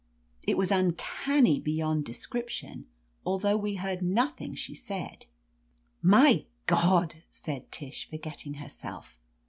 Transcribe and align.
It 0.41 0.57
was 0.57 0.71
uncanny 0.71 1.59
be 1.59 1.73
yond 1.73 2.05
description, 2.05 2.87
although 3.23 3.55
we 3.55 3.75
heard 3.75 4.01
nothing 4.01 4.55
she 4.55 4.73
said. 4.73 5.27
"My 6.01 6.45
God 6.65 7.13
1" 7.13 7.23
said 7.29 7.71
Tish, 7.71 8.09
forgetting 8.09 8.55
herself. 8.55 9.19